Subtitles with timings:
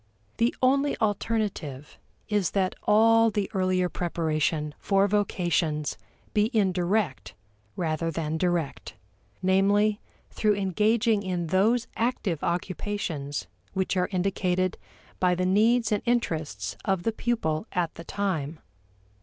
[0.37, 5.95] The only alternative is that all the earlier preparation for vocations
[6.33, 7.35] be indirect
[7.75, 8.95] rather than direct;
[9.43, 10.01] namely,
[10.31, 14.75] through engaging in those active occupations which are indicated
[15.19, 18.57] by the needs and interests of the pupil at the time.